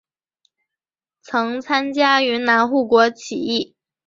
[1.21, 3.75] 曾参加云南护国起义。